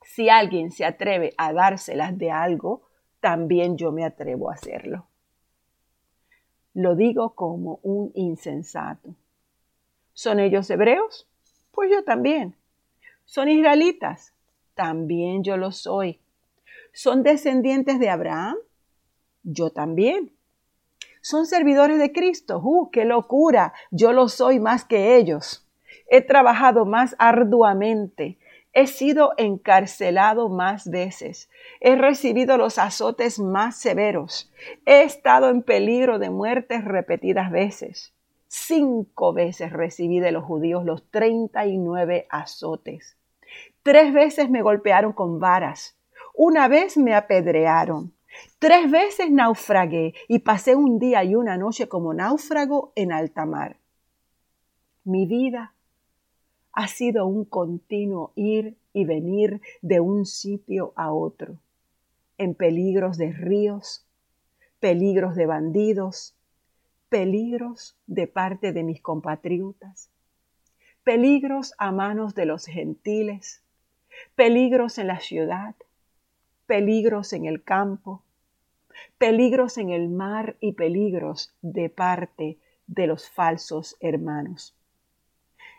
Si 0.03 0.31
alguien 0.31 0.73
se 0.73 0.87
atreve 0.87 1.35
a 1.37 1.53
dárselas 1.53 2.17
de 2.17 2.31
algo, 2.31 2.89
también 3.21 3.77
yo 3.77 3.93
me 3.93 4.05
atrevo 4.07 4.51
a 4.51 4.55
hacerlo. 4.55 5.07
Lo 6.73 6.97
digo 6.97 7.35
como 7.35 7.79
un 7.83 8.11
insensato. 8.15 9.15
¿Son 10.15 10.41
ellos 10.41 10.71
hebreos? 10.71 11.29
Pues 11.73 11.91
yo 11.91 12.03
también. 12.05 12.57
¿Son 13.27 13.51
israelitas? 13.51 14.33
También 14.75 15.45
yo 15.45 15.59
lo 15.59 15.73
soy. 15.73 16.21
¿Son 16.95 17.23
descendientes 17.23 18.01
de 18.01 18.09
Abraham? 18.09 18.57
Yo 19.43 19.71
también. 19.71 20.33
¿Son 21.29 21.45
servidores 21.45 21.99
de 21.99 22.11
Cristo? 22.11 22.59
¡Uh, 22.65 22.89
qué 22.91 23.05
locura! 23.05 23.75
Yo 23.91 24.15
lo 24.15 24.31
soy 24.31 24.61
más 24.61 24.87
que 24.87 25.17
ellos. 25.17 25.69
He 26.09 26.23
trabajado 26.23 26.87
más 26.87 27.15
arduamente 27.19 28.39
He 28.73 28.87
sido 28.87 29.33
encarcelado 29.37 30.49
más 30.49 30.89
veces. 30.91 31.51
He 31.81 31.97
recibido 31.97 32.57
los 32.57 32.79
azotes 32.79 33.39
más 33.39 33.77
severos. 33.77 34.51
He 34.87 35.03
estado 35.03 35.51
en 35.51 35.63
peligro 35.63 36.19
de 36.19 36.31
muerte 36.31 36.81
repetidas 36.81 37.51
veces. 37.51 38.15
Cinco 38.47 39.35
veces 39.35 39.71
recibí 39.71 40.21
de 40.21 40.33
los 40.33 40.45
judíos 40.45 40.87
los 40.87 41.11
treinta 41.11 41.67
y 41.67 41.77
nueve 41.77 42.27
azotes. 42.31 43.19
Tres 43.83 44.15
veces 44.15 44.49
me 44.49 44.63
golpearon 44.63 45.13
con 45.13 45.41
varas. 45.41 45.99
Una 46.35 46.69
vez 46.69 46.97
me 46.97 47.15
apedrearon. 47.15 48.15
Tres 48.59 48.91
veces 48.91 49.31
naufragué 49.31 50.15
y 50.29 50.41
pasé 50.41 50.75
un 50.75 50.99
día 50.99 51.25
y 51.25 51.35
una 51.35 51.57
noche 51.57 51.89
como 51.89 52.15
náufrago 52.15 52.93
en 52.95 53.13
alta 53.13 53.47
mar. 53.47 53.79
Mi 55.05 55.27
vida 55.27 55.75
ha 56.73 56.87
sido 56.89 57.27
un 57.27 57.45
continuo 57.45 58.33
ir 58.37 58.77
y 58.93 59.05
venir 59.05 59.61
de 59.83 60.01
un 60.01 60.27
sitio 60.27 60.93
a 60.97 61.13
otro, 61.13 61.59
en 62.37 62.55
peligros 62.55 63.17
de 63.17 63.33
ríos, 63.33 64.07
peligros 64.81 65.35
de 65.35 65.47
bandidos, 65.47 66.37
peligros 67.09 67.97
de 68.07 68.27
parte 68.27 68.73
de 68.73 68.83
mis 68.83 69.01
compatriotas, 69.01 70.11
peligros 71.03 71.75
a 71.79 71.91
manos 71.91 72.35
de 72.35 72.47
los 72.47 72.67
gentiles, 72.67 73.63
peligros 74.35 74.99
en 74.99 75.07
la 75.07 75.21
ciudad, 75.21 75.75
peligros 76.67 77.33
en 77.33 77.47
el 77.47 77.65
campo, 77.65 78.23
peligros 79.19 79.79
en 79.79 79.91
el 79.91 80.09
mar 80.09 80.57
y 80.61 80.73
peligros 80.73 81.55
de 81.63 81.91
parte 81.91 82.59
de 82.87 83.07
los 83.07 83.29
falsos 83.29 83.97
hermanos. 84.01 84.77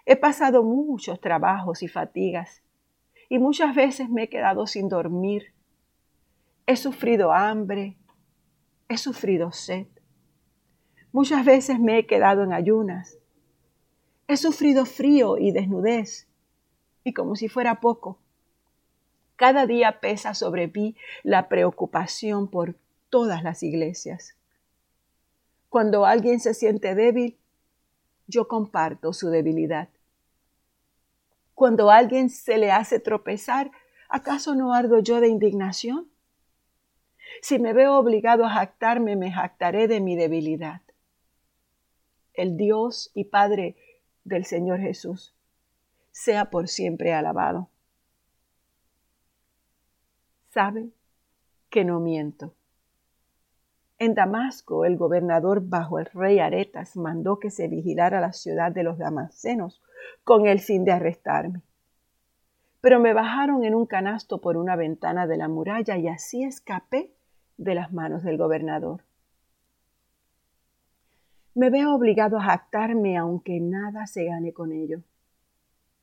He 0.06 0.16
pasado 0.16 0.64
muchos 0.64 1.20
trabajos 1.22 1.84
y 1.84 1.88
fatigas 1.88 2.64
y 3.30 3.40
muchas 3.40 3.76
veces 3.76 4.10
me 4.10 4.24
he 4.24 4.30
quedado 4.30 4.66
sin 4.66 4.90
dormir. 4.90 5.54
He 6.66 6.76
sufrido 6.76 7.32
hambre, 7.32 7.98
he 8.88 8.98
sufrido 8.98 9.52
sed. 9.52 9.88
Muchas 11.12 11.46
veces 11.46 11.80
me 11.80 11.98
he 11.98 12.06
quedado 12.06 12.44
en 12.44 12.54
ayunas. 12.54 13.18
He 14.28 14.38
sufrido 14.38 14.86
frío 14.86 15.38
y 15.38 15.52
desnudez. 15.52 16.28
Y 17.04 17.14
como 17.14 17.36
si 17.36 17.50
fuera 17.50 17.80
poco, 17.80 18.20
cada 19.36 19.66
día 19.66 20.02
pesa 20.02 20.34
sobre 20.34 20.68
mí 20.68 20.96
la 21.24 21.48
preocupación 21.48 22.50
por 22.50 22.76
todas 23.10 23.44
las 23.44 23.64
iglesias. 23.64 24.36
Cuando 25.70 26.06
alguien 26.06 26.40
se 26.40 26.54
siente 26.54 26.96
débil, 26.96 27.38
yo 28.28 28.48
comparto 28.48 29.14
su 29.14 29.30
debilidad. 29.30 29.90
Cuando 31.54 31.90
alguien 31.92 32.30
se 32.30 32.58
le 32.58 32.72
hace 32.72 33.00
tropezar, 33.00 33.72
¿acaso 34.08 34.56
no 34.56 34.74
ardo 34.74 35.00
yo 35.00 35.20
de 35.20 35.28
indignación? 35.28 36.10
Si 37.42 37.60
me 37.60 37.74
veo 37.74 37.98
obligado 37.98 38.46
a 38.46 38.50
jactarme, 38.50 39.16
me 39.16 39.32
jactaré 39.32 39.88
de 39.88 40.00
mi 40.00 40.16
debilidad. 40.16 40.82
El 42.34 42.58
Dios 42.58 43.12
y 43.14 43.26
Padre 43.26 43.76
del 44.24 44.46
Señor 44.46 44.80
Jesús 44.80 45.36
sea 46.12 46.50
por 46.50 46.68
siempre 46.68 47.14
alabado. 47.14 47.70
Sabe 50.50 50.90
que 51.70 51.86
no 51.86 52.00
miento. 52.00 52.54
En 54.02 54.16
Damasco, 54.16 54.86
el 54.86 54.96
gobernador 54.96 55.62
bajo 55.62 56.00
el 56.00 56.06
rey 56.06 56.40
Aretas 56.40 56.96
mandó 56.96 57.38
que 57.38 57.52
se 57.52 57.68
vigilara 57.68 58.22
la 58.22 58.32
ciudad 58.32 58.72
de 58.72 58.84
los 58.84 58.98
damascenos 58.98 59.84
con 60.24 60.48
el 60.48 60.62
fin 60.62 60.86
de 60.86 60.94
arrestarme. 60.94 61.62
Pero 62.80 63.02
me 63.02 63.14
bajaron 63.14 63.66
en 63.66 63.76
un 63.76 63.86
canasto 63.86 64.40
por 64.40 64.56
una 64.56 64.78
ventana 64.78 65.28
de 65.28 65.36
la 65.36 65.50
muralla 65.50 65.98
y 65.98 66.08
así 66.08 66.46
escapé 66.46 67.14
de 67.58 67.76
las 67.76 67.92
manos 67.92 68.24
del 68.24 68.38
gobernador. 68.38 69.04
Me 71.54 71.70
veo 71.70 71.94
obligado 71.94 72.38
a 72.38 72.44
jactarme 72.44 73.18
aunque 73.18 73.60
nada 73.60 74.08
se 74.08 74.24
gane 74.24 74.54
con 74.54 74.72
ello. 74.72 75.02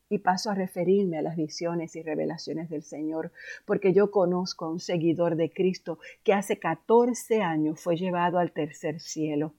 Y 0.08 0.18
paso 0.18 0.50
a 0.50 0.54
referirme 0.54 1.18
a 1.18 1.22
las 1.22 1.36
visiones 1.36 1.96
y 1.96 2.02
revelaciones 2.02 2.70
del 2.70 2.82
Señor, 2.82 3.32
porque 3.64 3.92
yo 3.92 4.10
conozco 4.10 4.64
a 4.64 4.70
un 4.70 4.78
seguidor 4.78 5.36
de 5.36 5.50
Cristo 5.50 5.98
que 6.22 6.32
hace 6.32 6.58
catorce 6.58 7.42
años 7.42 7.80
fue 7.80 7.96
llevado 7.96 8.38
al 8.38 8.52
tercer 8.52 9.00
cielo. 9.00 9.54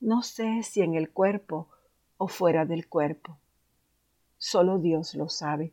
No 0.00 0.22
sé 0.22 0.64
si 0.64 0.82
en 0.82 0.94
el 0.94 1.10
cuerpo 1.10 1.68
o 2.16 2.26
fuera 2.26 2.64
del 2.64 2.88
cuerpo. 2.88 3.38
Solo 4.38 4.78
Dios 4.78 5.14
lo 5.14 5.28
sabe. 5.28 5.72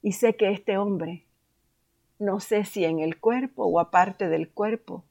Y 0.00 0.12
sé 0.12 0.36
que 0.36 0.50
este 0.50 0.78
hombre, 0.78 1.26
no 2.18 2.40
sé 2.40 2.64
si 2.64 2.84
en 2.84 3.00
el 3.00 3.20
cuerpo 3.20 3.66
o 3.66 3.78
aparte 3.80 4.28
del 4.28 4.48
cuerpo, 4.48 5.04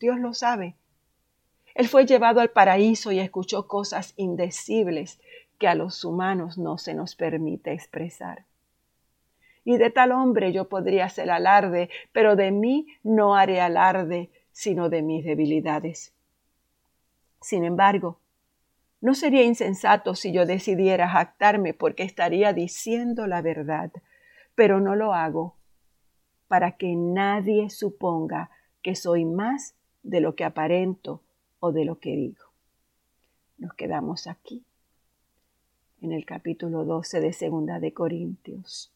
Dios 0.00 0.18
lo 0.18 0.34
sabe. 0.34 0.74
Él 1.74 1.86
fue 1.86 2.06
llevado 2.06 2.40
al 2.40 2.50
paraíso 2.50 3.12
y 3.12 3.20
escuchó 3.20 3.68
cosas 3.68 4.14
indecibles 4.16 5.20
que 5.62 5.68
a 5.68 5.76
los 5.76 6.04
humanos 6.04 6.58
no 6.58 6.76
se 6.76 6.92
nos 6.92 7.14
permite 7.14 7.72
expresar. 7.72 8.46
Y 9.62 9.76
de 9.76 9.90
tal 9.90 10.10
hombre 10.10 10.52
yo 10.52 10.68
podría 10.68 11.04
hacer 11.04 11.30
alarde, 11.30 11.88
pero 12.10 12.34
de 12.34 12.50
mí 12.50 12.88
no 13.04 13.36
haré 13.36 13.60
alarde, 13.60 14.28
sino 14.50 14.88
de 14.88 15.02
mis 15.02 15.24
debilidades. 15.24 16.12
Sin 17.40 17.62
embargo, 17.62 18.18
no 19.00 19.14
sería 19.14 19.44
insensato 19.44 20.16
si 20.16 20.32
yo 20.32 20.46
decidiera 20.46 21.08
jactarme 21.08 21.74
porque 21.74 22.02
estaría 22.02 22.52
diciendo 22.52 23.28
la 23.28 23.40
verdad, 23.40 23.92
pero 24.56 24.80
no 24.80 24.96
lo 24.96 25.14
hago 25.14 25.54
para 26.48 26.72
que 26.72 26.96
nadie 26.96 27.70
suponga 27.70 28.50
que 28.82 28.96
soy 28.96 29.24
más 29.24 29.76
de 30.02 30.20
lo 30.20 30.34
que 30.34 30.42
aparento 30.42 31.22
o 31.60 31.70
de 31.70 31.84
lo 31.84 32.00
que 32.00 32.16
digo. 32.16 32.46
Nos 33.58 33.74
quedamos 33.74 34.26
aquí, 34.26 34.64
en 36.02 36.12
el 36.12 36.26
capítulo 36.26 36.84
12 36.84 37.20
de 37.20 37.32
Segunda 37.32 37.80
de 37.80 37.94
Corintios. 37.94 38.92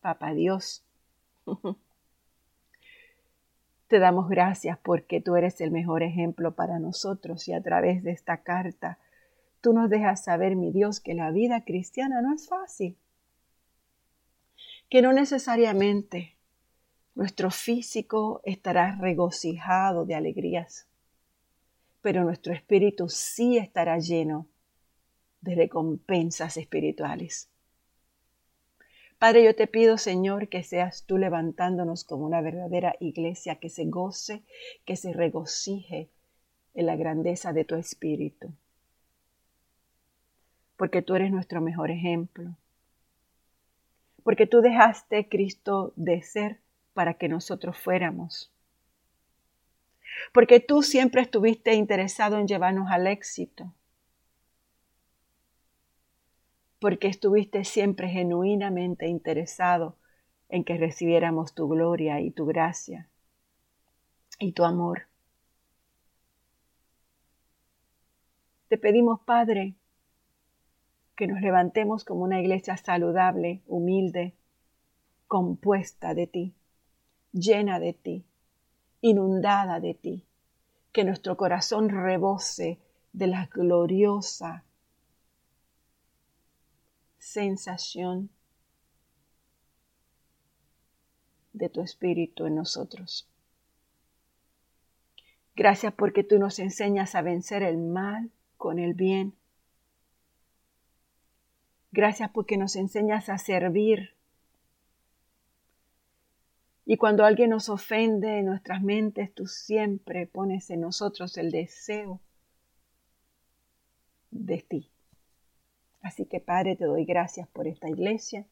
Papa 0.00 0.34
Dios, 0.34 0.82
te 3.88 3.98
damos 4.00 4.28
gracias 4.28 4.78
porque 4.82 5.20
tú 5.20 5.36
eres 5.36 5.60
el 5.60 5.70
mejor 5.70 6.02
ejemplo 6.02 6.56
para 6.56 6.80
nosotros 6.80 7.46
y 7.46 7.52
a 7.52 7.62
través 7.62 8.02
de 8.02 8.10
esta 8.10 8.38
carta 8.38 8.98
Tú 9.66 9.72
nos 9.72 9.90
dejas 9.90 10.22
saber, 10.22 10.54
mi 10.54 10.70
Dios, 10.70 11.00
que 11.00 11.12
la 11.14 11.32
vida 11.32 11.64
cristiana 11.64 12.22
no 12.22 12.32
es 12.32 12.46
fácil, 12.48 12.96
que 14.88 15.02
no 15.02 15.12
necesariamente 15.12 16.36
nuestro 17.16 17.50
físico 17.50 18.42
estará 18.44 18.96
regocijado 19.00 20.04
de 20.04 20.14
alegrías, 20.14 20.86
pero 22.00 22.22
nuestro 22.22 22.52
espíritu 22.52 23.08
sí 23.08 23.58
estará 23.58 23.98
lleno 23.98 24.46
de 25.46 25.54
recompensas 25.54 26.58
espirituales. 26.58 27.48
Padre, 29.18 29.44
yo 29.44 29.56
te 29.56 29.66
pido, 29.66 29.96
Señor, 29.96 30.48
que 30.48 30.62
seas 30.62 31.04
tú 31.06 31.16
levantándonos 31.16 32.04
como 32.04 32.26
una 32.26 32.42
verdadera 32.42 32.96
iglesia 33.00 33.54
que 33.54 33.70
se 33.70 33.86
goce, 33.86 34.42
que 34.84 34.96
se 34.96 35.14
regocije 35.14 36.10
en 36.74 36.86
la 36.86 36.96
grandeza 36.96 37.54
de 37.54 37.64
tu 37.64 37.76
espíritu. 37.76 38.52
Porque 40.76 41.00
tú 41.00 41.14
eres 41.14 41.30
nuestro 41.30 41.62
mejor 41.62 41.90
ejemplo, 41.90 42.54
porque 44.22 44.46
tú 44.46 44.60
dejaste 44.60 45.28
Cristo 45.28 45.94
de 45.96 46.20
ser 46.20 46.58
para 46.92 47.14
que 47.14 47.28
nosotros 47.28 47.78
fuéramos, 47.78 48.52
porque 50.32 50.60
tú 50.60 50.82
siempre 50.82 51.22
estuviste 51.22 51.74
interesado 51.74 52.38
en 52.38 52.46
llevarnos 52.46 52.90
al 52.90 53.06
éxito, 53.06 53.72
porque 56.86 57.08
estuviste 57.08 57.64
siempre 57.64 58.08
genuinamente 58.08 59.08
interesado 59.08 59.96
en 60.48 60.62
que 60.62 60.76
recibiéramos 60.76 61.52
tu 61.52 61.66
gloria 61.66 62.20
y 62.20 62.30
tu 62.30 62.46
gracia 62.46 63.08
y 64.38 64.52
tu 64.52 64.62
amor. 64.62 65.08
Te 68.68 68.78
pedimos, 68.78 69.18
Padre, 69.18 69.74
que 71.16 71.26
nos 71.26 71.40
levantemos 71.40 72.04
como 72.04 72.22
una 72.22 72.40
iglesia 72.40 72.76
saludable, 72.76 73.62
humilde, 73.66 74.36
compuesta 75.26 76.14
de 76.14 76.28
ti, 76.28 76.54
llena 77.32 77.80
de 77.80 77.94
ti, 77.94 78.24
inundada 79.00 79.80
de 79.80 79.94
ti, 79.94 80.24
que 80.92 81.02
nuestro 81.02 81.36
corazón 81.36 81.88
rebose 81.88 82.78
de 83.12 83.26
la 83.26 83.46
gloriosa 83.46 84.62
sensación 87.26 88.30
de 91.52 91.68
tu 91.68 91.80
espíritu 91.80 92.46
en 92.46 92.56
nosotros. 92.56 93.28
Gracias 95.54 95.94
porque 95.94 96.22
tú 96.22 96.38
nos 96.38 96.58
enseñas 96.58 97.14
a 97.14 97.22
vencer 97.22 97.62
el 97.62 97.78
mal 97.78 98.30
con 98.56 98.78
el 98.78 98.94
bien 98.94 99.34
Gracias 101.96 102.30
porque 102.30 102.58
nos 102.58 102.76
enseñas 102.76 103.30
a 103.30 103.38
servir. 103.38 104.10
Y 106.84 106.98
cuando 106.98 107.24
alguien 107.24 107.48
nos 107.48 107.70
ofende 107.70 108.40
en 108.40 108.44
nuestras 108.44 108.82
mentes, 108.82 109.32
tú 109.32 109.46
siempre 109.46 110.26
pones 110.26 110.68
en 110.68 110.82
nosotros 110.82 111.38
el 111.38 111.50
deseo 111.50 112.20
de 114.30 114.58
ti. 114.58 114.90
Así 116.06 116.24
que 116.24 116.38
Padre, 116.38 116.76
te 116.76 116.84
doy 116.84 117.04
gracias 117.04 117.48
por 117.48 117.66
esta 117.66 117.88
iglesia. 117.90 118.46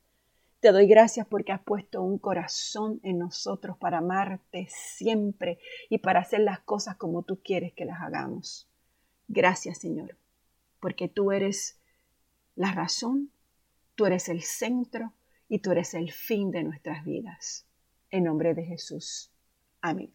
Te 0.59 0.73
doy 0.73 0.88
gracias 0.88 1.25
porque 1.25 1.53
has 1.53 1.62
puesto 1.62 2.03
un 2.03 2.19
corazón 2.19 2.99
en 3.05 3.19
nosotros 3.21 3.77
para 3.79 3.99
amarte 3.99 4.67
siempre 4.69 5.61
y 5.88 5.99
para 5.99 6.19
hacer 6.19 6.40
las 6.40 6.59
cosas 6.59 6.97
como 6.97 7.23
tú 7.23 7.40
quieres 7.45 7.73
que 7.73 7.85
las 7.85 8.01
hagamos. 8.01 8.69
Gracias, 9.29 9.79
Señor, 9.79 10.17
porque 10.81 11.07
tú 11.07 11.31
eres 11.31 11.79
la 12.57 12.73
razón, 12.73 13.31
tú 13.95 14.07
eres 14.07 14.29
el 14.29 14.43
centro 14.43 15.12
y 15.49 15.61
tú 15.61 15.71
eres 15.71 15.95
el 15.95 16.11
fin 16.11 16.51
de 16.51 16.64
nuestras 16.64 17.05
vidas. 17.05 17.67
En 18.11 18.25
nombre 18.25 18.55
de 18.55 18.64
Jesús. 18.64 19.31
Amén. 19.81 20.12